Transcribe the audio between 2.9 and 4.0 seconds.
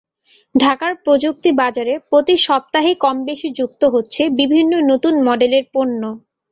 কমবেশি যুক্ত